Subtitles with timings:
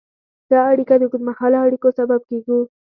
[0.47, 2.59] ښه اړیکه د اوږدمهاله اړیکو سبب کېږي.